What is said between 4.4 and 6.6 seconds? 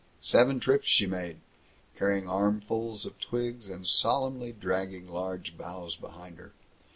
dragging large boughs behind her.